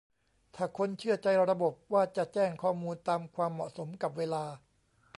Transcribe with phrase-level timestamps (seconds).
[0.55, 4.43] ถ้าคนเชื่อใจระบบว่าจะแจ้งข้อมูลตามความเหมาะสมกับเวลา